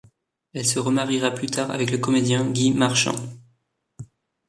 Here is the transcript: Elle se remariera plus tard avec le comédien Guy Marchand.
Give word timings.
Elle 0.55 0.65
se 0.65 0.79
remariera 0.79 1.29
plus 1.29 1.45
tard 1.45 1.69
avec 1.69 1.91
le 1.91 1.99
comédien 1.99 2.43
Guy 2.49 2.71
Marchand. 2.71 3.13